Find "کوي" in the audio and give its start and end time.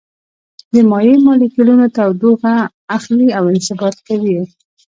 4.07-4.37